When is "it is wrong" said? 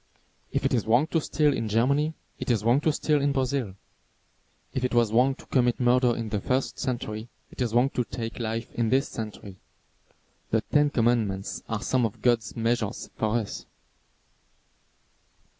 0.65-1.05, 2.39-2.81, 7.51-7.91